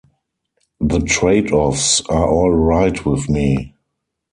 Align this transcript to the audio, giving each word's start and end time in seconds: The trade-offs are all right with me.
The 0.79 0.99
trade-offs 1.01 2.01
are 2.09 2.27
all 2.27 2.49
right 2.51 3.05
with 3.05 3.29
me. 3.29 3.75